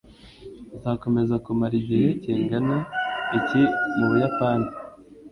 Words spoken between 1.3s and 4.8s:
kumara igihe kingana iki mu Buyapani?